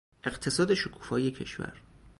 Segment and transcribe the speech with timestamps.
[0.23, 1.79] اقتصاد شکوفای کشور